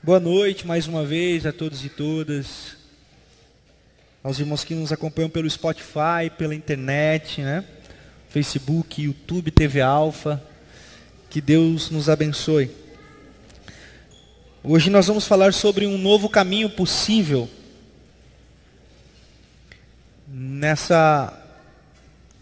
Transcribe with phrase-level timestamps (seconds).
[0.00, 2.76] Boa noite mais uma vez a todos e todas.
[4.22, 7.64] Aos irmãos que nos acompanham pelo Spotify, pela internet, né?
[8.30, 10.40] Facebook, YouTube, TV Alfa.
[11.28, 12.70] Que Deus nos abençoe.
[14.62, 17.50] Hoje nós vamos falar sobre um novo caminho possível
[20.28, 21.44] nessa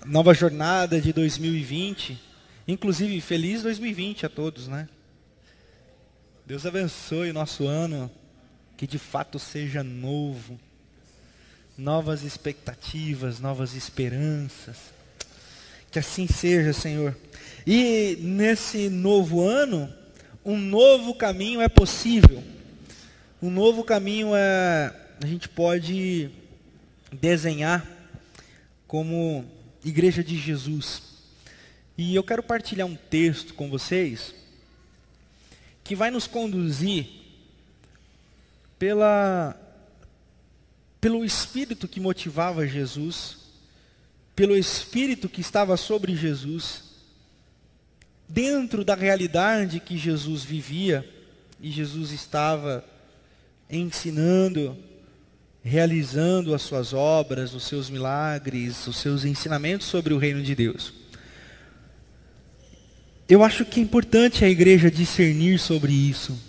[0.04, 2.20] nova jornada de 2020.
[2.68, 4.86] Inclusive, feliz 2020 a todos, né?
[6.46, 8.08] Deus abençoe nosso ano,
[8.76, 10.56] que de fato seja novo,
[11.76, 14.76] novas expectativas, novas esperanças.
[15.90, 17.16] Que assim seja, Senhor.
[17.66, 19.92] E nesse novo ano,
[20.44, 22.40] um novo caminho é possível.
[23.42, 26.30] Um novo caminho é a gente pode
[27.10, 27.84] desenhar
[28.86, 29.44] como
[29.84, 31.02] igreja de Jesus.
[31.98, 34.45] E eu quero partilhar um texto com vocês
[35.86, 37.06] que vai nos conduzir
[38.78, 39.56] pela,
[41.00, 43.38] pelo Espírito que motivava Jesus,
[44.34, 46.82] pelo Espírito que estava sobre Jesus,
[48.28, 51.08] dentro da realidade que Jesus vivia,
[51.60, 52.84] e Jesus estava
[53.70, 54.76] ensinando,
[55.62, 60.92] realizando as suas obras, os seus milagres, os seus ensinamentos sobre o reino de Deus.
[63.28, 66.40] Eu acho que é importante a igreja discernir sobre isso.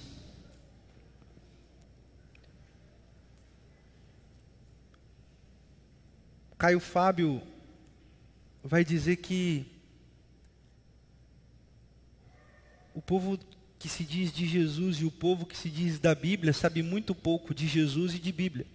[6.55, 7.41] Caio Fábio
[8.63, 9.65] vai dizer que
[12.93, 13.39] o povo
[13.79, 17.15] que se diz de Jesus e o povo que se diz da Bíblia sabe muito
[17.15, 18.67] pouco de Jesus e de Bíblia.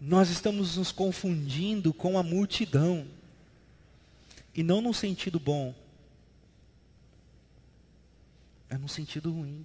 [0.00, 3.17] Nós estamos nos confundindo com a multidão.
[4.58, 5.72] E não no sentido bom.
[8.68, 9.64] É no sentido ruim.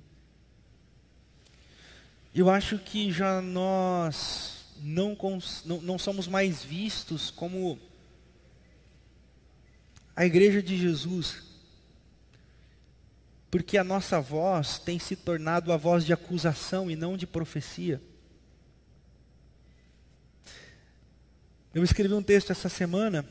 [2.31, 5.17] Eu acho que já nós não,
[5.65, 7.79] não, não somos mais vistos como
[10.15, 11.41] a igreja de Jesus.
[13.49, 17.99] Porque a nossa voz tem se tornado a voz de acusação e não de profecia.
[21.73, 23.27] Eu escrevi um texto essa semana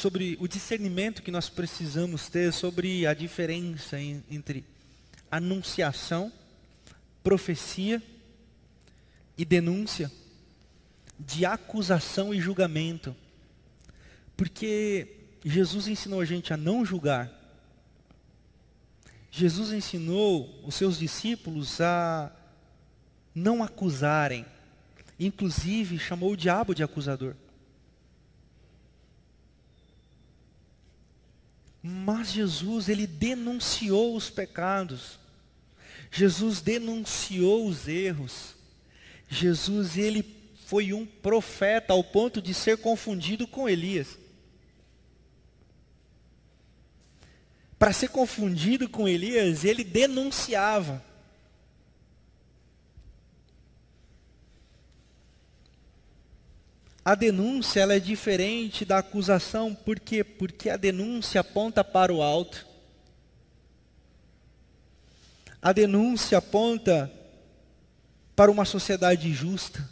[0.00, 4.64] sobre o discernimento que nós precisamos ter sobre a diferença entre
[5.30, 6.32] anunciação,
[7.22, 8.02] profecia
[9.36, 10.10] e denúncia,
[11.18, 13.14] de acusação e julgamento.
[14.38, 17.30] Porque Jesus ensinou a gente a não julgar.
[19.30, 22.32] Jesus ensinou os seus discípulos a
[23.34, 24.46] não acusarem.
[25.18, 27.34] Inclusive chamou o diabo de acusador.
[31.82, 35.18] Mas Jesus, ele denunciou os pecados.
[36.10, 38.54] Jesus denunciou os erros.
[39.28, 40.24] Jesus, ele
[40.66, 44.18] foi um profeta ao ponto de ser confundido com Elias.
[47.78, 51.02] Para ser confundido com Elias, ele denunciava.
[57.04, 60.22] A denúncia ela é diferente da acusação, por quê?
[60.22, 62.66] Porque a denúncia aponta para o alto.
[65.62, 67.10] A denúncia aponta
[68.36, 69.88] para uma sociedade justa.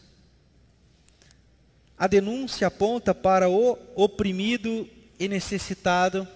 [1.96, 6.28] A denúncia aponta para o oprimido e necessitado.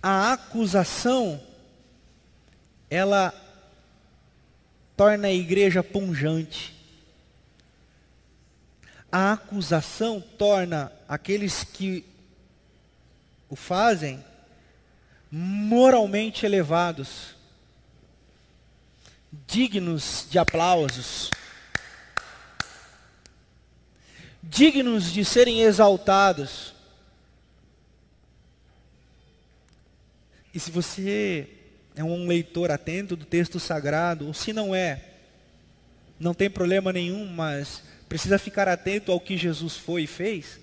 [0.00, 1.40] A acusação,
[2.88, 3.34] ela
[4.96, 6.74] torna a igreja punjante
[9.14, 12.04] a acusação torna aqueles que
[13.48, 14.24] o fazem
[15.30, 17.36] moralmente elevados,
[19.46, 21.30] dignos de aplausos,
[24.42, 26.74] dignos de serem exaltados.
[30.52, 31.48] E se você
[31.94, 35.04] é um leitor atento do texto sagrado, ou se não é,
[36.18, 40.60] não tem problema nenhum, mas precisa ficar atento ao que Jesus foi e fez.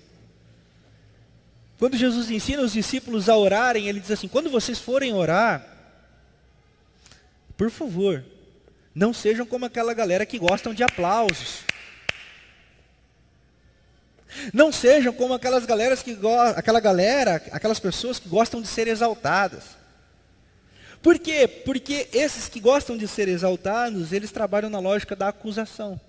[1.78, 5.62] Quando Jesus ensina os discípulos a orarem, ele diz assim: quando vocês forem orar,
[7.54, 8.24] por favor,
[8.94, 11.58] não sejam como aquela galera que gostam de aplausos.
[14.50, 16.16] Não sejam como aquelas galeras que
[16.56, 19.76] aquela galera, aquelas pessoas que gostam de ser exaltadas.
[21.02, 21.46] Por quê?
[21.46, 26.00] Porque esses que gostam de ser exaltados, eles trabalham na lógica da acusação.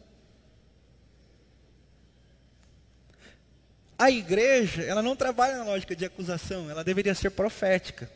[4.03, 8.11] A igreja, ela não trabalha na lógica de acusação, ela deveria ser profética.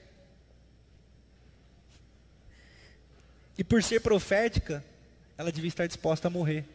[3.58, 4.84] E por ser profética,
[5.38, 6.66] ela devia estar disposta a morrer.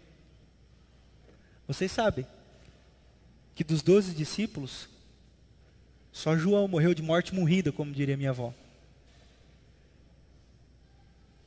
[1.69, 2.27] Vocês sabem
[3.55, 4.89] que dos doze discípulos,
[6.11, 8.55] só João morreu de morte morrida, como diria minha avó.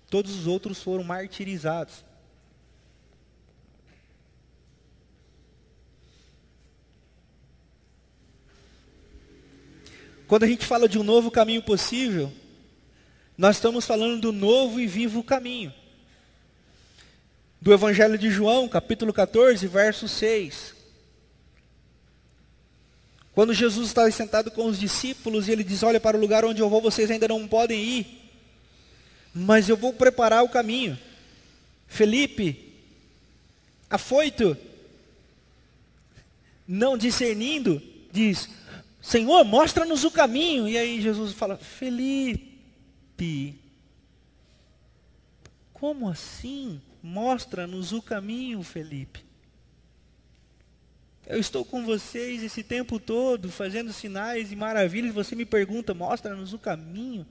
[0.07, 2.04] Todos os outros foram martirizados.
[10.27, 12.31] Quando a gente fala de um novo caminho possível,
[13.37, 15.73] nós estamos falando do novo e vivo caminho.
[17.61, 20.73] Do Evangelho de João, capítulo 14, verso 6.
[23.33, 26.61] Quando Jesus está sentado com os discípulos e ele diz: Olha, para o lugar onde
[26.61, 28.31] eu vou, vocês ainda não podem ir,
[29.33, 30.97] mas eu vou preparar o caminho.
[31.87, 32.73] Felipe,
[33.89, 34.57] afoito,
[36.67, 37.81] não discernindo,
[38.11, 38.49] diz:
[39.05, 40.67] Senhor, mostra-nos o caminho.
[40.67, 43.55] E aí Jesus fala: Felipe,
[45.71, 46.81] como assim?
[47.03, 49.23] Mostra-nos o caminho, Felipe.
[51.27, 55.93] Eu estou com vocês esse tempo todo, fazendo sinais e maravilhas, e você me pergunta,
[55.93, 57.27] mostra-nos o caminho.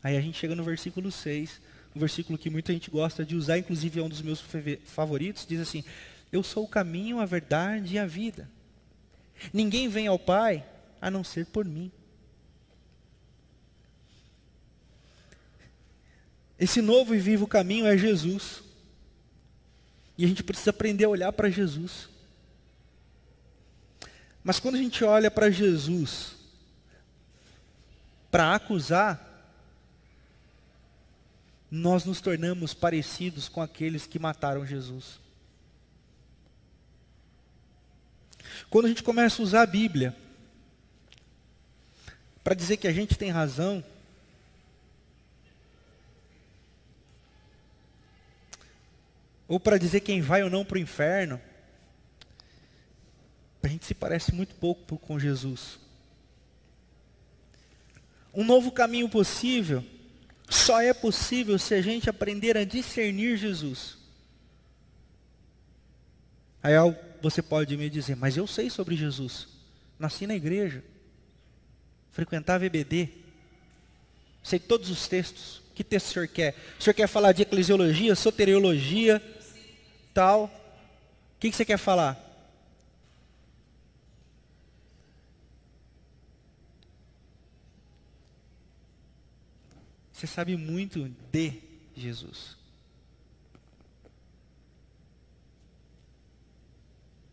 [0.00, 1.60] Aí a gente chega no versículo 6,
[1.94, 4.44] um versículo que muita gente gosta de usar, inclusive é um dos meus
[4.84, 5.82] favoritos, diz assim:
[6.30, 8.48] Eu sou o caminho, a verdade e a vida.
[9.52, 10.66] Ninguém vem ao Pai
[11.00, 11.90] a não ser por mim.
[16.58, 18.62] Esse novo e vivo caminho é Jesus.
[20.16, 22.08] E a gente precisa aprender a olhar para Jesus.
[24.42, 26.36] Mas quando a gente olha para Jesus
[28.30, 29.24] para acusar,
[31.70, 35.18] nós nos tornamos parecidos com aqueles que mataram Jesus.
[38.70, 40.14] Quando a gente começa a usar a Bíblia
[42.42, 43.84] para dizer que a gente tem razão,
[49.46, 51.40] ou para dizer quem vai ou não para o inferno,
[53.62, 55.78] a gente se parece muito pouco com Jesus.
[58.32, 59.84] Um novo caminho possível
[60.48, 63.98] só é possível se a gente aprender a discernir Jesus.
[66.62, 66.74] Aí
[67.20, 69.48] você pode me dizer, mas eu sei sobre Jesus.
[69.98, 70.82] Nasci na igreja,
[72.10, 73.08] frequentava EBD,
[74.42, 75.62] sei todos os textos.
[75.74, 76.56] Que texto o senhor quer?
[76.78, 79.22] O senhor quer falar de eclesiologia, soteriologia,
[80.12, 80.44] tal?
[80.44, 82.24] O que, que você quer falar?
[90.12, 91.62] Você sabe muito de
[91.96, 92.57] Jesus.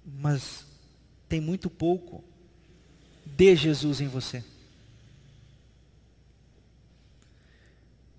[0.05, 0.65] Mas
[1.27, 2.23] tem muito pouco
[3.25, 4.43] de Jesus em você.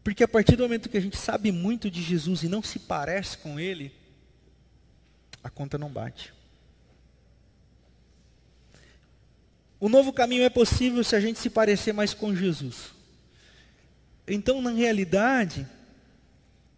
[0.03, 2.79] Porque a partir do momento que a gente sabe muito de Jesus e não se
[2.79, 3.93] parece com Ele,
[5.43, 6.33] a conta não bate.
[9.79, 12.93] O novo caminho é possível se a gente se parecer mais com Jesus.
[14.27, 15.67] Então, na realidade,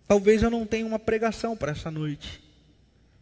[0.06, 2.42] talvez eu não tenha uma pregação para essa noite,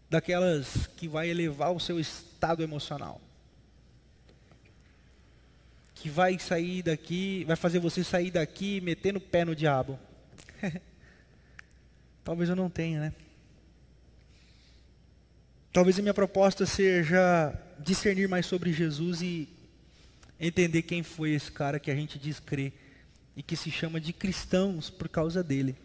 [0.08, 3.20] daquelas que vai elevar o seu estado emocional.
[5.94, 9.98] Que vai sair daqui, vai fazer você sair daqui metendo o pé no diabo.
[12.22, 13.12] talvez eu não tenha, né?
[15.72, 19.48] Talvez a minha proposta seja discernir mais sobre Jesus e
[20.40, 22.72] entender quem foi esse cara que a gente diz crer
[23.36, 25.76] e que se chama de cristãos por causa dele.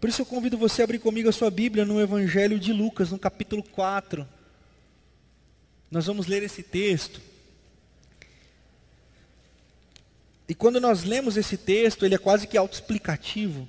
[0.00, 3.10] Por isso eu convido você a abrir comigo a sua Bíblia no Evangelho de Lucas,
[3.10, 4.26] no capítulo 4.
[5.90, 7.20] Nós vamos ler esse texto.
[10.48, 13.68] E quando nós lemos esse texto, ele é quase que autoexplicativo.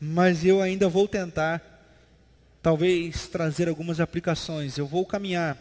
[0.00, 1.60] Mas eu ainda vou tentar,
[2.62, 4.78] talvez, trazer algumas aplicações.
[4.78, 5.58] Eu vou caminhar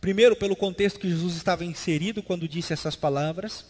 [0.00, 3.64] Primeiro, pelo contexto que Jesus estava inserido quando disse essas palavras.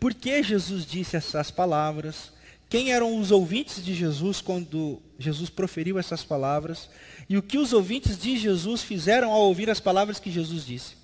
[0.00, 2.32] Por que Jesus disse essas palavras?
[2.68, 6.90] Quem eram os ouvintes de Jesus quando Jesus proferiu essas palavras?
[7.28, 10.96] E o que os ouvintes de Jesus fizeram ao ouvir as palavras que Jesus disse?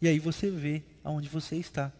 [0.00, 1.92] E aí você vê aonde você está.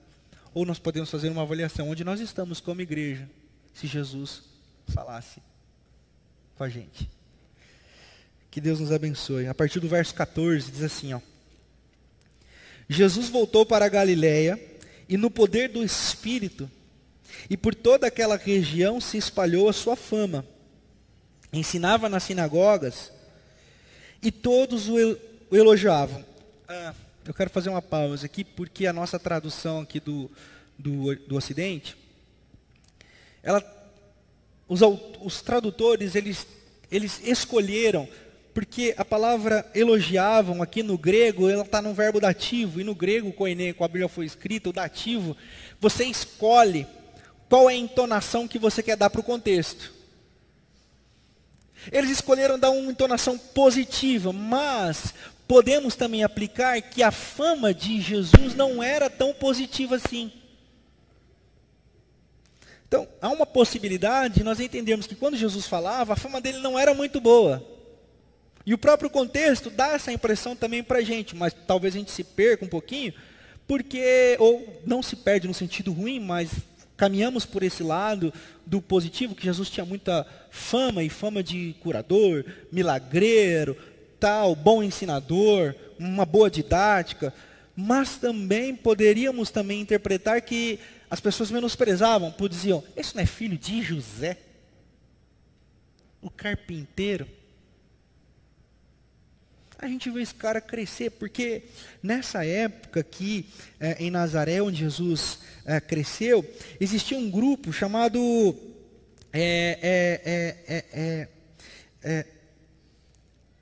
[0.55, 3.29] Ou nós podemos fazer uma avaliação onde nós estamos como igreja,
[3.75, 4.43] se Jesus
[4.87, 5.41] falasse
[6.57, 7.11] com a gente.
[8.51, 9.49] Que Deus nos abençoe.
[9.49, 11.21] A partir do verso 14 diz assim, ó.
[12.89, 14.59] Jesus voltou para a Galiléia
[15.09, 16.71] e no poder do Espírito
[17.49, 20.45] e por toda aquela região se espalhou a sua fama.
[21.53, 23.13] Ensinava nas sinagogas
[24.23, 25.19] e todos o
[25.51, 26.25] elogiavam.
[26.69, 30.31] Ah, eu quero fazer uma pausa aqui, porque a nossa tradução aqui do,
[30.79, 31.97] do, do Ocidente,
[33.43, 33.63] ela,
[34.69, 34.81] os,
[35.21, 36.47] os tradutores, eles,
[36.91, 38.09] eles escolheram,
[38.53, 43.33] porque a palavra elogiavam aqui no grego, ela está no verbo dativo, e no grego,
[43.33, 45.37] koine, com a Bíblia foi escrito, o dativo,
[45.81, 46.87] você escolhe
[47.49, 49.95] qual é a entonação que você quer dar para o contexto.
[51.93, 55.15] Eles escolheram dar uma entonação positiva, mas
[55.47, 60.33] podemos também aplicar que a fama de Jesus não era tão positiva assim.
[62.89, 66.79] Então, há uma possibilidade de nós entendermos que quando Jesus falava, a fama dele não
[66.79, 67.65] era muito boa.
[68.65, 72.11] E o próprio contexto dá essa impressão também para a gente, mas talvez a gente
[72.11, 73.15] se perca um pouquinho,
[73.67, 76.51] porque, ou não se perde no sentido ruim, mas
[76.97, 78.33] caminhamos por esse lado
[78.65, 83.77] do positivo, que Jesus tinha muita fama e fama de curador, milagreiro,
[84.19, 87.33] tal, bom ensinador, uma boa didática,
[87.75, 90.79] mas também poderíamos também interpretar que
[91.11, 94.39] as pessoas menosprezavam, diziam, esse não é filho de José?
[96.21, 97.29] O carpinteiro?
[99.79, 101.65] A gente vê esse cara crescer, porque
[102.03, 103.47] nessa época aqui
[103.79, 106.43] é, em Nazaré, onde Jesus é, cresceu,
[106.81, 108.57] existia um grupo chamado
[109.35, 111.29] é,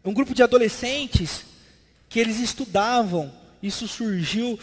[0.04, 1.44] um grupo de adolescentes
[2.08, 3.32] que eles estudavam.
[3.60, 4.56] Isso surgiu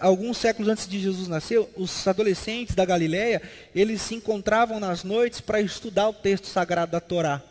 [0.00, 1.66] alguns séculos antes de Jesus nascer.
[1.74, 3.42] Os adolescentes da Galileia,
[3.74, 7.42] eles se encontravam nas noites para estudar o texto sagrado da Torá.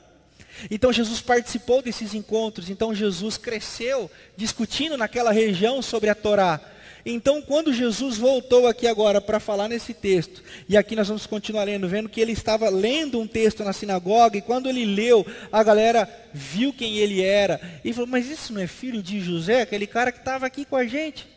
[0.70, 6.60] Então Jesus participou desses encontros, então Jesus cresceu discutindo naquela região sobre a Torá.
[7.06, 11.64] Então, quando Jesus voltou aqui agora para falar nesse texto, e aqui nós vamos continuar
[11.64, 15.64] lendo, vendo que ele estava lendo um texto na sinagoga, e quando ele leu, a
[15.64, 19.88] galera viu quem ele era, e falou: Mas isso não é filho de José, aquele
[19.88, 21.28] cara que estava aqui com a gente?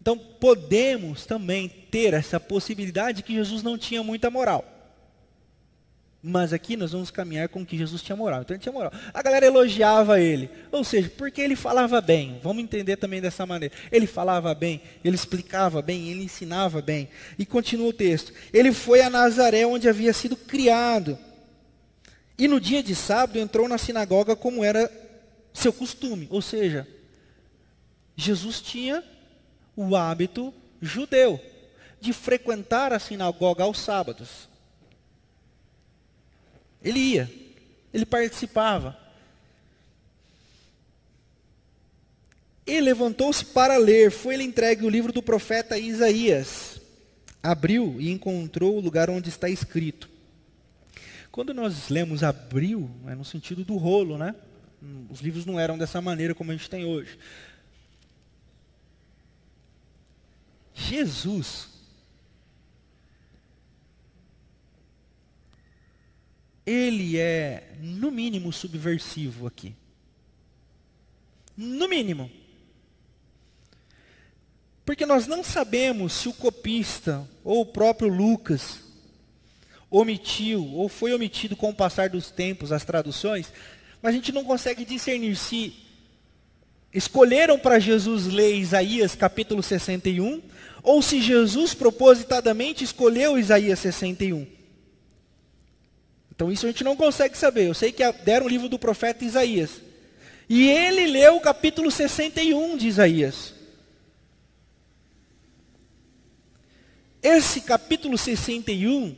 [0.00, 4.71] Então, podemos também ter essa possibilidade de que Jesus não tinha muita moral.
[6.22, 8.42] Mas aqui nós vamos caminhar com que Jesus tinha moral.
[8.42, 8.92] Então ele tinha moral.
[9.12, 10.48] A galera elogiava ele.
[10.70, 12.38] Ou seja, porque ele falava bem.
[12.40, 13.74] Vamos entender também dessa maneira.
[13.90, 17.08] Ele falava bem, ele explicava bem, ele ensinava bem.
[17.36, 18.32] E continua o texto.
[18.52, 21.18] Ele foi a Nazaré, onde havia sido criado.
[22.38, 24.88] E no dia de sábado entrou na sinagoga como era
[25.52, 26.28] seu costume.
[26.30, 26.86] Ou seja,
[28.16, 29.02] Jesus tinha
[29.74, 31.40] o hábito judeu
[32.00, 34.51] de frequentar a sinagoga aos sábados.
[36.84, 37.30] Ele ia,
[37.92, 38.98] ele participava.
[42.66, 46.80] Ele levantou-se para ler, foi-lhe entregue o livro do profeta Isaías.
[47.42, 50.08] Abriu e encontrou o lugar onde está escrito.
[51.30, 54.34] Quando nós lemos abriu, é no sentido do rolo, né?
[55.10, 57.18] Os livros não eram dessa maneira como a gente tem hoje.
[60.74, 61.71] Jesus
[66.64, 69.74] ele é, no mínimo, subversivo aqui.
[71.56, 72.30] No mínimo.
[74.84, 78.80] Porque nós não sabemos se o copista ou o próprio Lucas
[79.90, 83.52] omitiu ou foi omitido com o passar dos tempos as traduções,
[84.00, 85.74] mas a gente não consegue discernir se
[86.92, 90.42] escolheram para Jesus ler Isaías capítulo 61
[90.82, 94.61] ou se Jesus propositadamente escolheu Isaías 61.
[96.42, 97.68] Então isso a gente não consegue saber.
[97.68, 99.80] Eu sei que deram o livro do profeta Isaías.
[100.48, 103.54] E ele leu o capítulo 61 de Isaías.
[107.22, 109.14] Esse capítulo 61,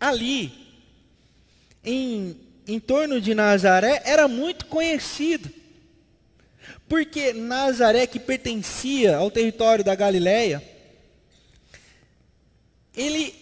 [0.00, 0.52] ali,
[1.84, 5.48] em, em torno de Nazaré, era muito conhecido.
[6.88, 10.60] Porque Nazaré, que pertencia ao território da Galileia,
[12.96, 13.41] ele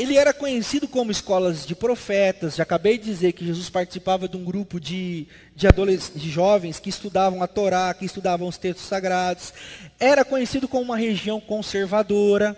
[0.00, 2.56] ele era conhecido como escolas de profetas.
[2.56, 5.66] Já acabei de dizer que Jesus participava de um grupo de, de,
[6.14, 9.52] de jovens que estudavam a Torá, que estudavam os textos sagrados.
[9.98, 12.56] Era conhecido como uma região conservadora.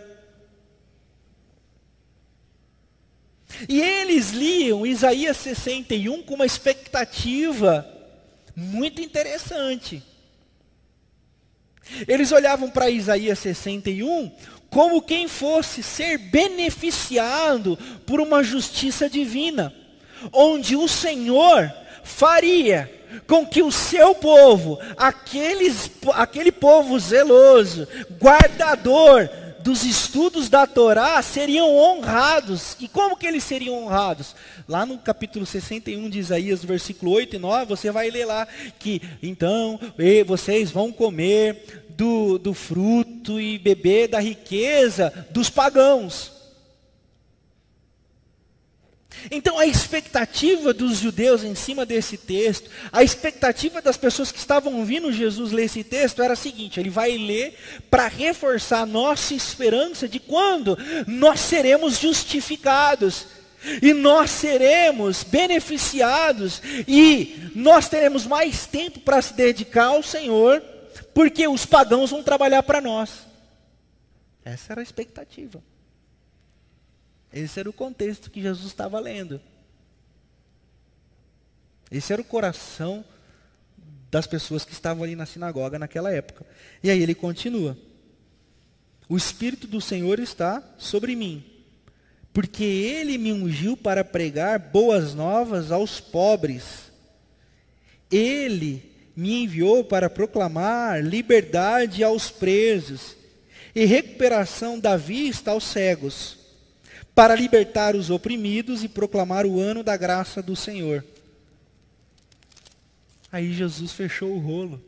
[3.68, 7.84] E eles liam Isaías 61 com uma expectativa
[8.54, 10.00] muito interessante.
[12.06, 14.30] Eles olhavam para Isaías 61
[14.72, 19.70] como quem fosse ser beneficiado por uma justiça divina,
[20.32, 21.70] onde o Senhor
[22.02, 22.90] faria
[23.26, 27.86] com que o seu povo, aqueles, aquele povo zeloso,
[28.18, 29.28] guardador
[29.62, 32.76] dos estudos da Torá seriam honrados.
[32.80, 34.34] E como que eles seriam honrados?
[34.68, 38.46] Lá no capítulo 61 de Isaías, versículo 8 e 9, você vai ler lá
[38.78, 39.78] que então
[40.26, 46.41] vocês vão comer do, do fruto e beber da riqueza dos pagãos.
[49.30, 54.74] Então a expectativa dos judeus em cima desse texto, a expectativa das pessoas que estavam
[54.78, 57.56] ouvindo Jesus ler esse texto era a seguinte: ele vai ler
[57.90, 60.76] para reforçar a nossa esperança de quando
[61.06, 63.26] nós seremos justificados.
[63.80, 70.60] E nós seremos beneficiados e nós teremos mais tempo para se dedicar ao Senhor,
[71.14, 73.24] porque os pagãos vão trabalhar para nós.
[74.44, 75.62] Essa era a expectativa.
[77.32, 79.40] Esse era o contexto que Jesus estava lendo.
[81.90, 83.04] Esse era o coração
[84.10, 86.44] das pessoas que estavam ali na sinagoga naquela época.
[86.82, 87.76] E aí ele continua:
[89.08, 91.42] O Espírito do Senhor está sobre mim,
[92.32, 96.92] porque ele me ungiu para pregar boas novas aos pobres.
[98.10, 103.16] Ele me enviou para proclamar liberdade aos presos
[103.74, 106.41] e recuperação da vista aos cegos
[107.14, 111.04] para libertar os oprimidos e proclamar o ano da graça do Senhor.
[113.30, 114.82] Aí Jesus fechou o rolo.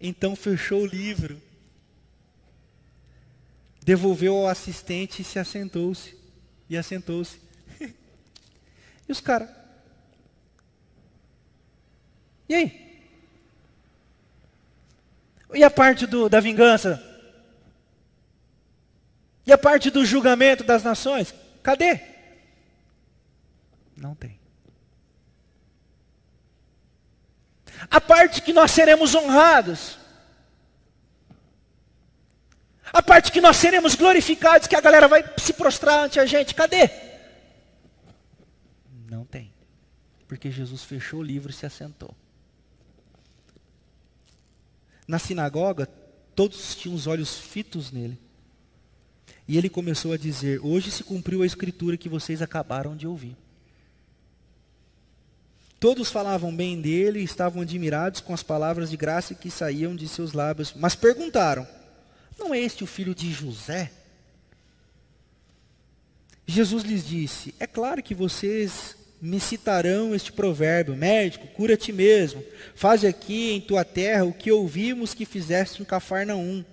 [0.00, 1.40] Então fechou o livro.
[3.82, 6.16] Devolveu ao assistente e se assentou-se.
[6.68, 7.40] E assentou-se.
[7.80, 9.48] e os caras?
[12.48, 12.90] E aí?
[15.54, 17.09] E a parte do, da vingança?
[19.46, 21.34] E a parte do julgamento das nações?
[21.62, 22.00] Cadê?
[23.96, 24.38] Não tem.
[27.90, 29.98] A parte que nós seremos honrados.
[32.92, 36.54] A parte que nós seremos glorificados, que a galera vai se prostrar ante a gente.
[36.54, 36.90] Cadê?
[39.08, 39.52] Não tem.
[40.26, 42.14] Porque Jesus fechou o livro e se assentou.
[45.06, 45.86] Na sinagoga,
[46.34, 48.29] todos tinham os olhos fitos nele.
[49.46, 53.36] E ele começou a dizer: Hoje se cumpriu a escritura que vocês acabaram de ouvir.
[55.80, 60.06] Todos falavam bem dele e estavam admirados com as palavras de graça que saíam de
[60.06, 61.66] seus lábios, mas perguntaram:
[62.38, 63.90] Não é este o filho de José?
[66.46, 72.44] Jesus lhes disse: É claro que vocês me citarão este provérbio: Médico, cura te mesmo.
[72.74, 76.64] Faze aqui em tua terra o que ouvimos que fizeste em Cafarnaum.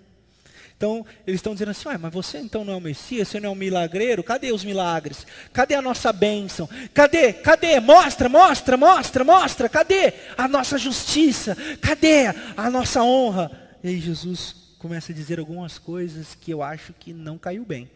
[0.77, 3.51] Então, eles estão dizendo assim, mas você então não é o Messias, você não é
[3.51, 4.23] um milagreiro?
[4.23, 5.25] Cadê os milagres?
[5.51, 6.69] Cadê a nossa bênção?
[6.93, 7.33] Cadê?
[7.33, 7.79] Cadê?
[7.79, 9.67] Mostra, mostra, mostra, mostra.
[9.67, 11.57] Cadê a nossa justiça?
[11.81, 13.49] Cadê a nossa honra?
[13.83, 17.89] E aí Jesus começa a dizer algumas coisas que eu acho que não caiu bem.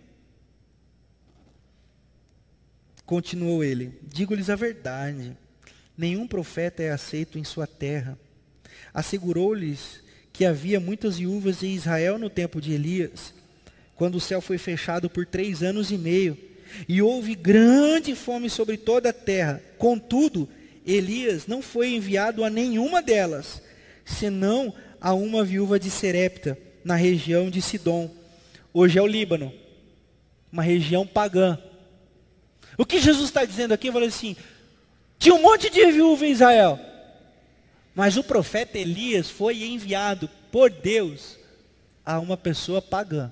[3.06, 5.38] Continuou ele: Digo-lhes a verdade,
[5.96, 8.17] nenhum profeta é aceito em sua terra.
[8.91, 10.02] Assegurou-lhes
[10.34, 13.34] que havia muitas viúvas em Israel no tempo de Elias,
[13.96, 16.38] quando o céu foi fechado por três anos e meio,
[16.88, 19.62] e houve grande fome sobre toda a terra.
[19.78, 20.48] Contudo,
[20.86, 23.62] Elias não foi enviado a nenhuma delas,
[24.06, 28.10] senão a uma viúva de Serepta, na região de Sidom.
[28.74, 29.54] Hoje é o Líbano,
[30.52, 31.58] uma região pagã.
[32.78, 33.91] O que Jesus está dizendo aqui?
[33.91, 34.36] Falou assim:
[35.20, 36.80] tinha um monte de viúva em Israel.
[37.94, 41.38] Mas o profeta Elias foi enviado por Deus
[42.06, 43.32] a uma pessoa pagã.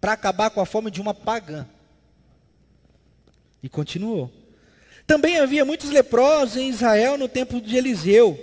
[0.00, 1.66] Para acabar com a fome de uma pagã.
[3.62, 4.32] E continuou.
[5.06, 8.38] Também havia muitos leprosos em Israel no tempo de Eliseu,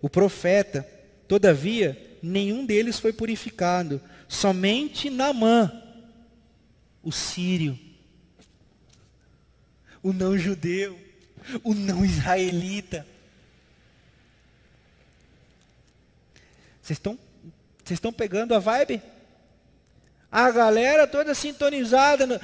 [0.00, 0.86] o profeta.
[1.26, 5.72] Todavia, nenhum deles foi purificado, somente Naamã,
[7.02, 7.85] o sírio
[10.06, 10.96] o não judeu,
[11.64, 13.04] o não israelita.
[16.80, 17.18] Vocês estão
[17.90, 19.02] estão pegando a vibe?
[20.30, 22.40] A galera toda sintonizada.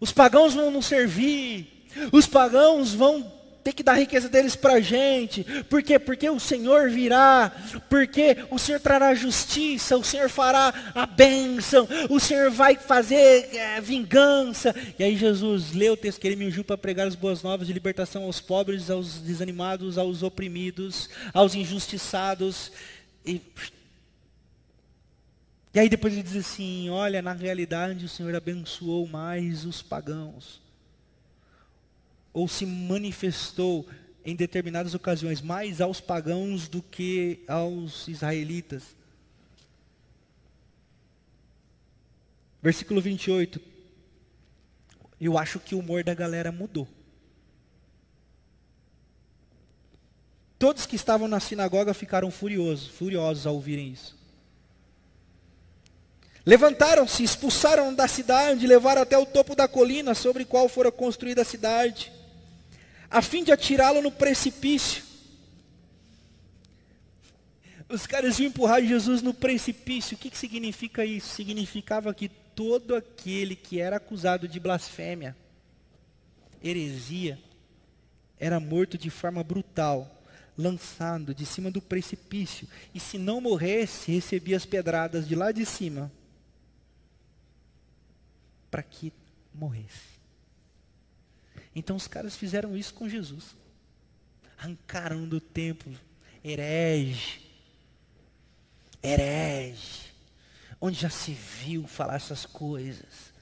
[0.00, 1.86] Os pagãos vão nos servir.
[2.10, 3.30] Os pagãos vão
[3.64, 5.42] tem que dar a riqueza deles para a gente.
[5.64, 5.98] Por quê?
[5.98, 7.50] Porque o Senhor virá,
[7.88, 13.80] porque o Senhor trará justiça, o Senhor fará a bênção, o Senhor vai fazer é,
[13.80, 14.74] vingança.
[14.98, 17.66] E aí Jesus leu o texto que ele me ungiu para pregar as boas novas
[17.66, 22.70] de libertação aos pobres, aos desanimados, aos oprimidos, aos injustiçados.
[23.24, 23.40] E,
[25.72, 30.63] e aí depois ele diz assim: olha, na realidade o Senhor abençoou mais os pagãos
[32.34, 33.88] ou se manifestou
[34.24, 38.82] em determinadas ocasiões mais aos pagãos do que aos israelitas.
[42.60, 43.60] Versículo 28.
[45.20, 46.88] Eu acho que o humor da galera mudou.
[50.58, 54.16] Todos que estavam na sinagoga ficaram furiosos, furiosos ao ouvirem isso.
[56.46, 61.44] Levantaram-se, expulsaram da cidade, levaram até o topo da colina sobre qual fora construída a
[61.44, 62.13] cidade,
[63.14, 65.04] a fim de atirá-lo no precipício.
[67.88, 70.16] Os caras iam empurrar Jesus no precipício.
[70.16, 71.28] O que, que significa isso?
[71.28, 75.36] Significava que todo aquele que era acusado de blasfêmia,
[76.60, 77.38] heresia,
[78.36, 80.24] era morto de forma brutal,
[80.58, 82.66] lançado de cima do precipício.
[82.92, 86.10] E se não morresse, recebia as pedradas de lá de cima
[88.72, 89.12] para que
[89.54, 90.13] morresse.
[91.74, 93.56] Então os caras fizeram isso com Jesus.
[94.58, 95.92] Arrancaram do templo,
[96.42, 97.40] herege,
[99.02, 100.12] herege,
[100.80, 103.32] onde já se viu falar essas coisas,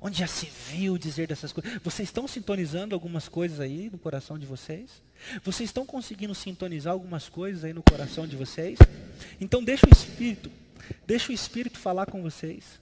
[0.00, 1.80] onde já se viu dizer dessas coisas.
[1.82, 5.02] Vocês estão sintonizando algumas coisas aí no coração de vocês?
[5.42, 8.78] Vocês estão conseguindo sintonizar algumas coisas aí no coração de vocês?
[9.40, 10.50] Então deixa o Espírito,
[11.04, 12.80] deixa o Espírito falar com vocês.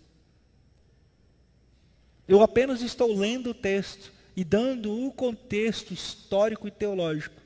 [2.28, 7.40] Eu apenas estou lendo o texto e dando o contexto histórico e teológico.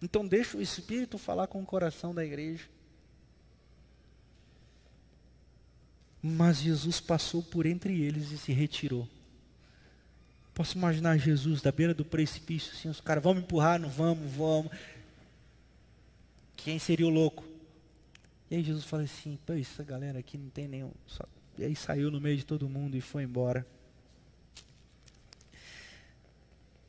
[0.00, 2.64] Então deixa o Espírito falar com o coração da igreja.
[6.22, 9.08] Mas Jesus passou por entre eles e se retirou.
[10.54, 14.72] Posso imaginar Jesus da beira do precipício, assim, os caras, vamos empurrar, não vamos, vamos.
[16.56, 17.44] Quem seria o louco?
[18.50, 20.92] E aí Jesus fala assim, essa galera aqui não tem nenhum.
[21.06, 21.24] Só
[21.56, 23.66] e aí saiu no meio de todo mundo e foi embora.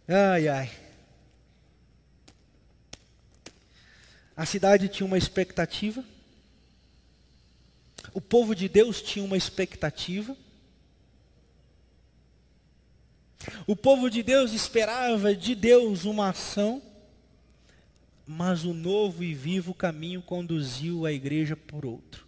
[0.08, 0.72] Ai, ai.
[4.36, 6.04] A cidade tinha uma expectativa.
[8.14, 10.36] O povo de Deus tinha uma expectativa.
[13.66, 16.82] O povo de Deus esperava de Deus uma ação,
[18.26, 22.26] mas o novo e vivo caminho conduziu a igreja por outro.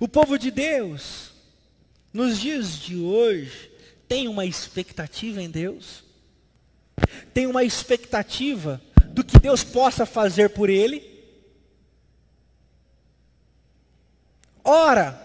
[0.00, 1.32] O povo de Deus,
[2.12, 3.73] nos dias de hoje,
[4.08, 6.04] tem uma expectativa em Deus,
[7.32, 11.12] tem uma expectativa do que Deus possa fazer por ele.
[14.62, 15.20] Ora,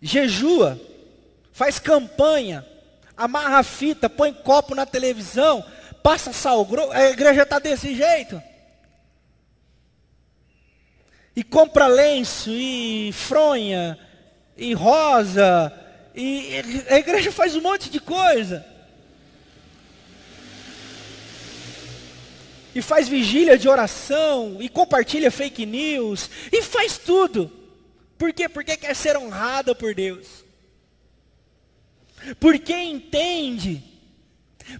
[0.00, 0.80] jejua,
[1.52, 2.66] faz campanha,
[3.16, 5.64] amarra a fita, põe copo na televisão,
[6.02, 8.42] passa sal grosso, a igreja está desse jeito
[11.34, 13.98] e compra lenço, e fronha,
[14.56, 15.72] e rosa,
[16.14, 18.64] e a igreja faz um monte de coisa.
[22.74, 27.50] E faz vigília de oração, e compartilha fake news, e faz tudo.
[28.16, 28.48] Por quê?
[28.48, 30.44] Porque quer ser honrada por Deus.
[32.38, 33.82] Porque entende,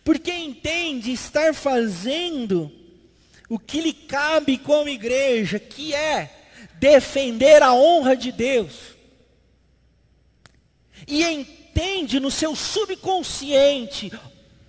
[0.05, 2.71] porque entende estar fazendo
[3.49, 6.31] o que lhe cabe como igreja, que é
[6.75, 8.93] defender a honra de Deus.
[11.07, 14.13] E entende no seu subconsciente,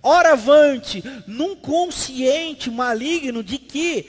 [0.02, 4.08] oravante, num consciente maligno de que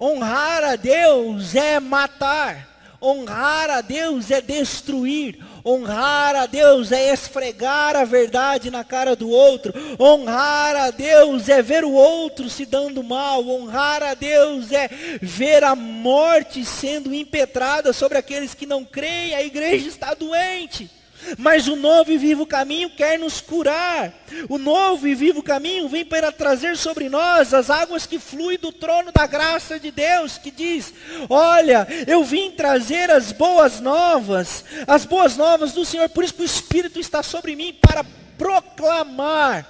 [0.00, 7.96] honrar a Deus é matar, honrar a Deus é destruir, Honrar a Deus é esfregar
[7.96, 9.72] a verdade na cara do outro.
[9.98, 13.48] Honrar a Deus é ver o outro se dando mal.
[13.48, 14.90] Honrar a Deus é
[15.22, 19.34] ver a morte sendo impetrada sobre aqueles que não creem.
[19.34, 20.90] A igreja está doente.
[21.38, 24.12] Mas o novo e vivo caminho quer nos curar.
[24.48, 28.72] O novo e vivo caminho vem para trazer sobre nós as águas que fluem do
[28.72, 30.92] trono da graça de Deus, que diz:
[31.28, 36.08] Olha, eu vim trazer as boas novas, as boas novas do Senhor.
[36.08, 38.04] Por isso que o Espírito está sobre mim para
[38.36, 39.66] proclamar.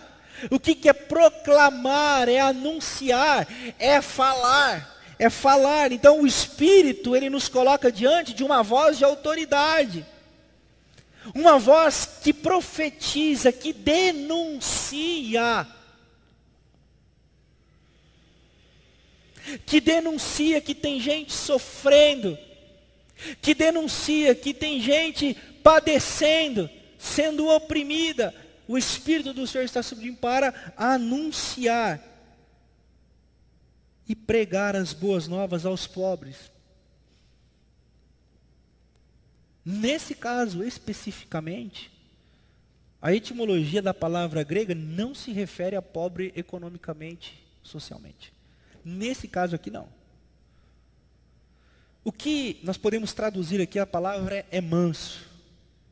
[0.51, 2.29] O que, que é proclamar?
[2.29, 3.47] É anunciar,
[3.79, 5.93] é falar é falar.
[5.93, 10.05] Então o Espírito, ele nos coloca diante de uma voz de autoridade.
[11.33, 15.67] Uma voz que profetiza, que denuncia.
[19.65, 22.37] Que denuncia que tem gente sofrendo.
[23.41, 28.35] Que denuncia que tem gente padecendo, sendo oprimida.
[28.67, 32.03] O Espírito do Senhor está mim para anunciar
[34.09, 36.54] e pregar as boas novas aos pobres.
[39.65, 41.91] Nesse caso especificamente,
[43.05, 48.33] A etimologia da palavra grega não se refere a pobre economicamente, socialmente.
[48.83, 49.87] Nesse caso aqui, não.
[52.03, 55.21] O que nós podemos traduzir aqui, a palavra é manso,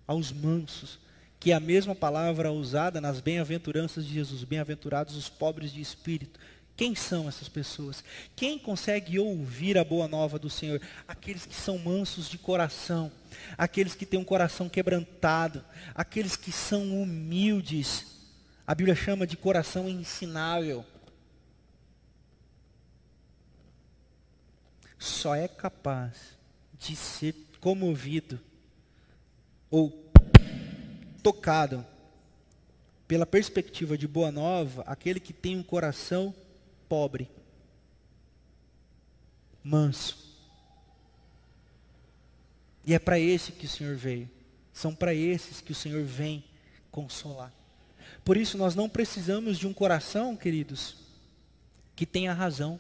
[0.07, 0.99] aos mansos,
[1.39, 6.41] que é a mesma palavra usada nas bem-aventuranças de Jesus, bem-aventurados os pobres de espírito.
[6.83, 8.03] Quem são essas pessoas?
[8.35, 10.83] Quem consegue ouvir a boa nova do Senhor?
[11.07, 13.13] Aqueles que são mansos de coração,
[13.57, 15.65] aqueles que têm um coração quebrantado,
[15.95, 18.05] aqueles que são humildes.
[18.67, 20.85] A Bíblia chama de coração ensinável.
[24.99, 26.37] Só é capaz
[26.81, 28.41] de ser comovido
[29.71, 30.11] ou
[31.23, 31.87] tocado
[33.07, 36.35] pela perspectiva de boa nova aquele que tem um coração
[36.93, 37.27] pobre,
[39.65, 40.15] manso.
[42.85, 44.29] E é para esse que o Senhor veio.
[44.75, 46.45] São para esses que o Senhor vem
[46.91, 47.51] consolar.
[48.23, 50.97] Por isso nós não precisamos de um coração, queridos,
[51.97, 52.79] que tenha razão.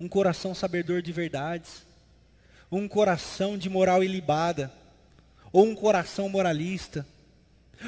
[0.00, 1.86] Um coração sabedor de verdades.
[2.72, 4.68] Um coração de moral ilibada.
[5.52, 7.06] Ou um coração moralista.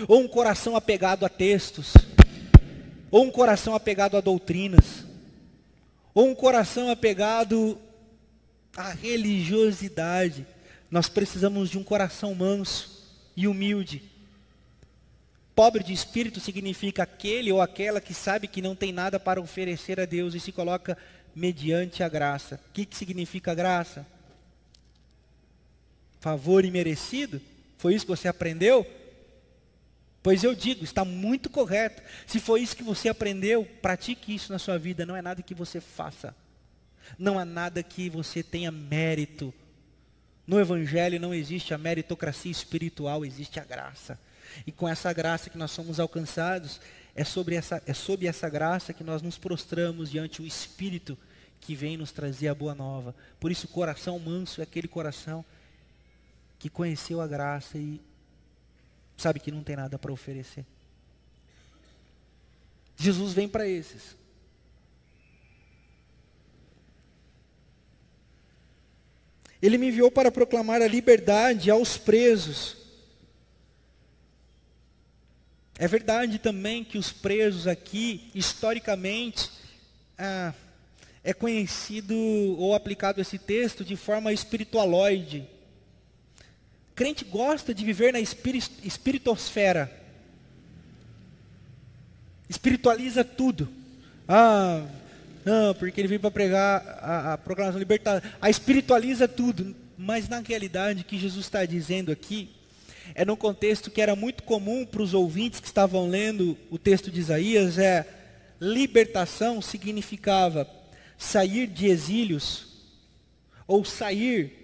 [0.06, 1.92] Ou um coração apegado a textos
[3.12, 5.04] ou um coração apegado a doutrinas,
[6.14, 7.78] ou um coração apegado
[8.74, 10.46] à religiosidade.
[10.90, 14.02] Nós precisamos de um coração manso e humilde.
[15.54, 20.00] Pobre de espírito significa aquele ou aquela que sabe que não tem nada para oferecer
[20.00, 20.96] a Deus e se coloca
[21.36, 22.58] mediante a graça.
[22.70, 24.06] O que, que significa graça?
[26.18, 27.42] Favor imerecido?
[27.76, 28.86] Foi isso que você aprendeu?
[30.22, 32.02] Pois eu digo, está muito correto.
[32.26, 35.04] Se foi isso que você aprendeu, pratique isso na sua vida.
[35.04, 36.34] Não é nada que você faça.
[37.18, 39.52] Não há nada que você tenha mérito.
[40.46, 44.18] No Evangelho não existe a meritocracia espiritual, existe a graça.
[44.66, 46.80] E com essa graça que nós somos alcançados,
[47.14, 51.18] é sobre essa, é sob essa graça que nós nos prostramos diante o Espírito
[51.60, 53.14] que vem nos trazer a boa nova.
[53.38, 55.44] Por isso, o coração manso é aquele coração
[56.58, 58.00] que conheceu a graça e
[59.22, 60.66] sabe que não tem nada para oferecer.
[62.96, 64.16] Jesus vem para esses.
[69.60, 72.76] Ele me enviou para proclamar a liberdade aos presos.
[75.78, 79.50] É verdade também que os presos aqui, historicamente,
[80.18, 80.52] ah,
[81.22, 82.16] é conhecido
[82.58, 85.48] ou aplicado esse texto de forma espiritualoide.
[86.94, 89.90] Crente gosta de viver na espiritosfera.
[92.48, 93.68] Espiritualiza tudo.
[94.28, 94.84] Ah,
[95.44, 98.22] não, porque ele veio para pregar a, a proclamação libertada.
[98.40, 99.74] A espiritualiza tudo.
[99.96, 102.50] Mas na realidade, o que Jesus está dizendo aqui
[103.14, 107.10] é num contexto que era muito comum para os ouvintes que estavam lendo o texto
[107.10, 108.06] de Isaías, é
[108.60, 110.68] libertação significava
[111.18, 112.68] sair de exílios
[113.66, 114.61] ou sair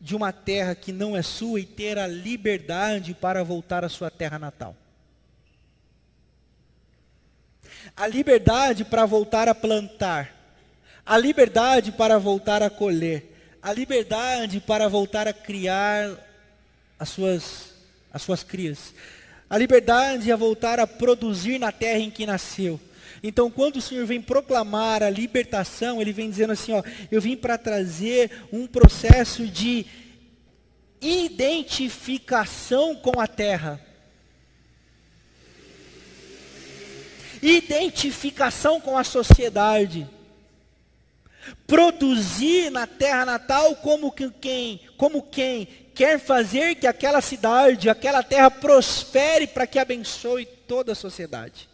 [0.00, 4.10] de uma terra que não é sua e ter a liberdade para voltar à sua
[4.10, 4.76] terra natal.
[7.96, 10.34] A liberdade para voltar a plantar,
[11.04, 16.16] a liberdade para voltar a colher, a liberdade para voltar a criar
[16.98, 17.74] as suas,
[18.12, 18.94] as suas crias,
[19.48, 22.78] a liberdade a voltar a produzir na terra em que nasceu.
[23.22, 27.36] Então, quando o Senhor vem proclamar a libertação, Ele vem dizendo assim: ó, eu vim
[27.36, 29.86] para trazer um processo de
[31.00, 33.80] identificação com a terra.
[37.42, 40.08] Identificação com a sociedade.
[41.66, 48.50] Produzir na terra natal como quem, como quem quer fazer que aquela cidade, aquela terra
[48.50, 51.68] prospere para que abençoe toda a sociedade.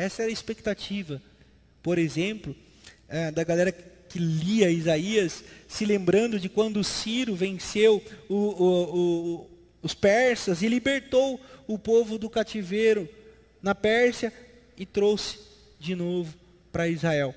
[0.00, 1.20] Essa era a expectativa,
[1.82, 2.56] por exemplo,
[3.06, 9.50] é, da galera que lia Isaías, se lembrando de quando Ciro venceu o, o, o,
[9.82, 13.06] os persas e libertou o povo do cativeiro
[13.60, 14.32] na Pérsia
[14.74, 15.38] e trouxe
[15.78, 16.34] de novo
[16.72, 17.34] para Israel.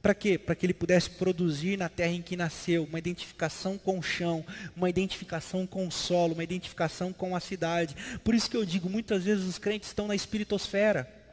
[0.00, 0.38] Para quê?
[0.38, 4.44] Para que ele pudesse produzir na terra em que nasceu uma identificação com o chão,
[4.76, 7.96] uma identificação com o solo, uma identificação com a cidade.
[8.22, 11.25] Por isso que eu digo, muitas vezes os crentes estão na espiritosfera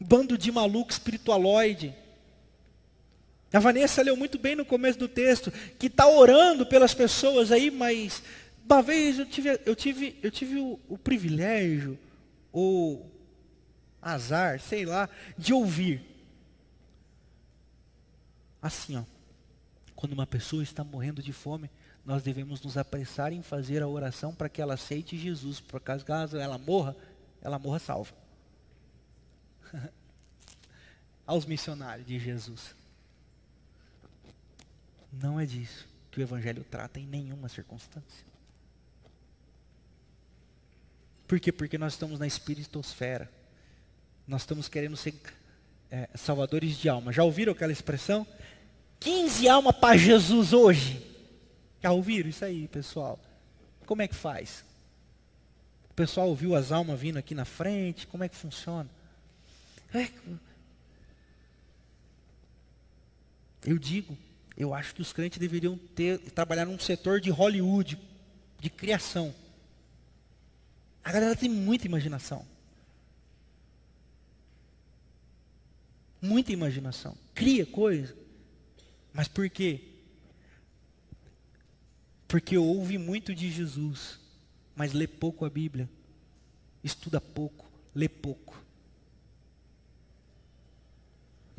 [0.00, 1.94] bando de maluco espiritualoide.
[3.52, 7.70] A Vanessa leu muito bem no começo do texto, que está orando pelas pessoas aí,
[7.70, 8.22] mas
[8.64, 11.98] uma vez eu tive, eu tive, eu tive o, o privilégio,
[12.52, 13.10] ou
[14.00, 16.02] azar, sei lá, de ouvir.
[18.62, 19.02] Assim, ó,
[19.94, 21.70] quando uma pessoa está morrendo de fome,
[22.04, 26.04] nós devemos nos apressar em fazer a oração para que ela aceite Jesus, por caso
[26.36, 26.96] ela morra,
[27.42, 28.12] ela morra salva.
[31.26, 32.74] Aos missionários de Jesus.
[35.12, 38.26] Não é disso que o Evangelho trata em nenhuma circunstância.
[41.26, 41.52] Por quê?
[41.52, 43.30] Porque nós estamos na espiritosfera.
[44.26, 45.14] Nós estamos querendo ser
[45.90, 47.12] é, salvadores de alma.
[47.12, 48.26] Já ouviram aquela expressão?
[48.98, 51.06] 15 almas para Jesus hoje.
[51.82, 53.18] Já ouviram isso aí, pessoal?
[53.86, 54.64] Como é que faz?
[55.90, 58.06] O pessoal ouviu as almas vindo aqui na frente?
[58.06, 58.88] Como é que funciona?
[59.92, 60.08] É.
[63.64, 64.16] Eu digo,
[64.56, 67.98] eu acho que os crentes deveriam ter trabalhar num setor de Hollywood,
[68.58, 69.34] de criação.
[71.02, 72.46] A galera tem muita imaginação.
[76.20, 77.16] Muita imaginação.
[77.34, 78.14] Cria coisa.
[79.12, 79.80] Mas por quê?
[82.28, 84.20] Porque ouve muito de Jesus,
[84.76, 85.88] mas lê pouco a Bíblia.
[86.84, 88.56] Estuda pouco, lê pouco.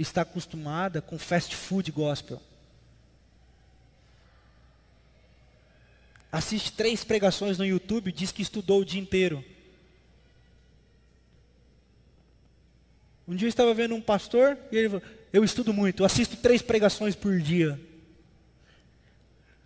[0.02, 2.42] Está acostumada com fast food gospel.
[6.32, 9.46] Assiste três pregações no YouTube, diz que estudou o dia inteiro.
[13.28, 16.64] Um dia eu estava vendo um pastor e ele falou, eu estudo muito, assisto três
[16.64, 17.80] pregações por dia.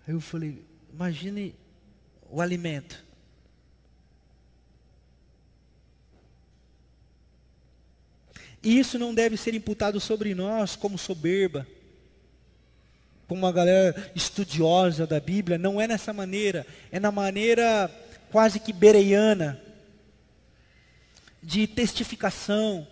[0.05, 0.61] Aí eu falei,
[0.93, 1.55] imagine
[2.29, 3.04] o alimento.
[8.65, 11.67] E isso não deve ser imputado sobre nós como soberba,
[13.27, 17.91] como uma galera estudiosa da Bíblia, não é nessa maneira, é na maneira
[18.31, 19.61] quase que bereiana,
[21.43, 22.87] de testificação,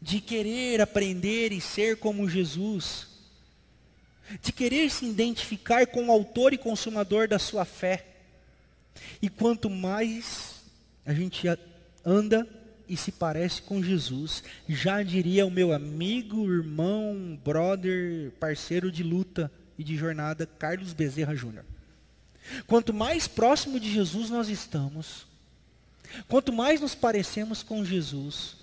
[0.00, 3.08] de querer aprender e ser como Jesus,
[4.40, 8.06] de querer se identificar com o autor e consumador da sua fé.
[9.20, 10.62] E quanto mais
[11.04, 11.48] a gente
[12.04, 12.46] anda
[12.90, 19.50] e se parece com Jesus, já diria o meu amigo, irmão, brother, parceiro de luta
[19.78, 21.64] e de jornada, Carlos Bezerra Júnior.
[22.66, 25.24] Quanto mais próximo de Jesus nós estamos,
[26.26, 28.56] quanto mais nos parecemos com Jesus,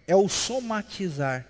[0.06, 1.46] é o somatizar.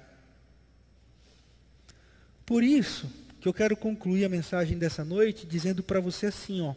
[2.46, 3.12] Por isso
[3.48, 6.76] que eu quero concluir a mensagem dessa noite dizendo para você assim, ó.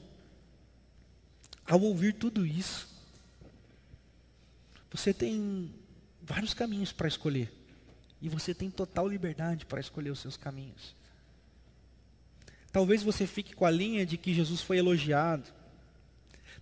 [1.66, 2.88] Ao ouvir tudo isso,
[4.88, 5.74] você tem
[6.22, 7.52] vários caminhos para escolher.
[8.22, 10.94] E você tem total liberdade para escolher os seus caminhos.
[12.70, 15.50] Talvez você fique com a linha de que Jesus foi elogiado.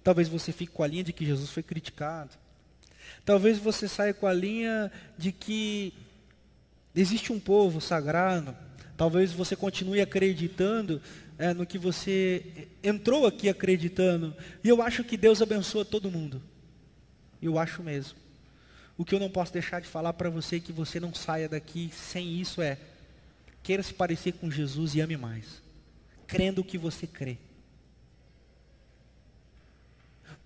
[0.03, 2.35] Talvez você fique com a linha de que Jesus foi criticado.
[3.27, 5.92] Talvez você saia com a linha de que
[6.94, 8.57] existe um povo sagrado.
[8.99, 11.01] Talvez você continue acreditando
[11.39, 14.37] é, no que você entrou aqui acreditando.
[14.63, 16.43] E eu acho que Deus abençoa todo mundo.
[17.41, 18.19] Eu acho mesmo.
[18.99, 21.49] O que eu não posso deixar de falar para você é que você não saia
[21.49, 22.77] daqui sem isso é
[23.63, 25.63] queira se parecer com Jesus e ame mais,
[26.27, 27.39] crendo o que você crê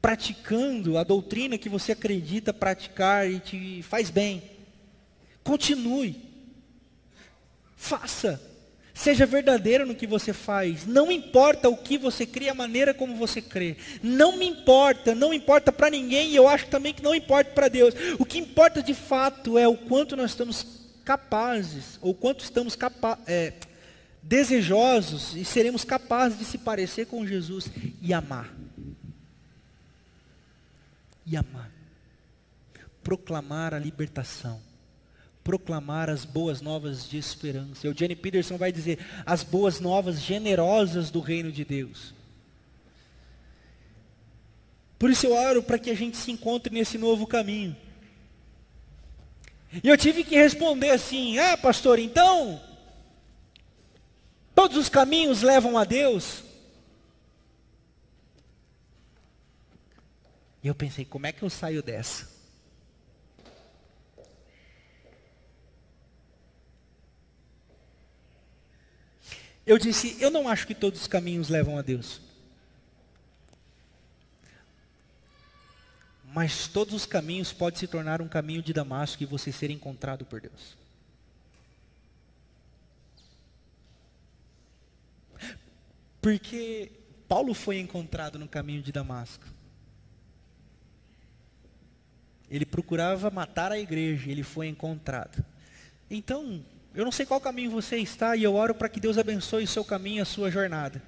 [0.02, 4.42] praticando a doutrina que você acredita praticar e te faz bem.
[5.44, 6.31] Continue.
[7.82, 8.40] Faça.
[8.94, 10.86] Seja verdadeiro no que você faz.
[10.86, 13.76] Não importa o que você crê, a maneira como você crê.
[14.00, 17.66] Não me importa, não importa para ninguém e eu acho também que não importa para
[17.66, 17.92] Deus.
[18.20, 20.64] O que importa de fato é o quanto nós estamos
[21.04, 23.52] capazes, ou quanto estamos capa é,
[24.22, 27.68] desejosos e seremos capazes de se parecer com Jesus
[28.00, 28.54] e amar
[31.26, 31.68] e amar.
[33.02, 34.71] Proclamar a libertação.
[35.44, 37.88] Proclamar as boas novas de esperança.
[37.88, 42.14] O Jenny Peterson vai dizer as boas novas generosas do reino de Deus.
[44.98, 47.76] Por isso eu oro para que a gente se encontre nesse novo caminho.
[49.82, 52.62] E eu tive que responder assim: ah, pastor, então,
[54.54, 56.44] todos os caminhos levam a Deus?
[60.62, 62.31] E eu pensei: como é que eu saio dessa?
[69.66, 72.20] Eu disse: eu não acho que todos os caminhos levam a Deus.
[76.24, 80.24] Mas todos os caminhos podem se tornar um caminho de Damasco e você ser encontrado
[80.24, 80.76] por Deus.
[86.22, 86.90] Porque
[87.28, 89.44] Paulo foi encontrado no caminho de Damasco.
[92.48, 95.44] Ele procurava matar a igreja, ele foi encontrado.
[96.10, 96.64] Então,
[96.94, 99.68] eu não sei qual caminho você está e eu oro para que Deus abençoe o
[99.68, 101.02] seu caminho, a sua jornada.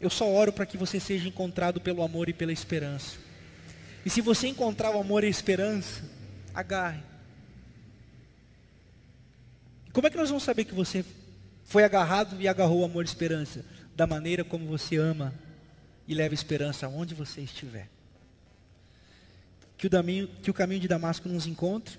[0.00, 3.18] Eu só oro para que você seja encontrado pelo amor e pela esperança.
[4.06, 6.02] E se você encontrar o amor e a esperança,
[6.54, 7.02] agarre.
[9.92, 11.04] Como é que nós vamos saber que você
[11.64, 13.64] foi agarrado e agarrou o amor e a esperança?
[13.96, 15.34] Da maneira como você ama
[16.06, 17.88] e leva esperança aonde você estiver.
[19.76, 21.98] Que o, caminho, que o caminho de Damasco nos encontre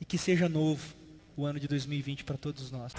[0.00, 0.97] e que seja novo
[1.38, 2.92] o ano de 2020 para todos nós.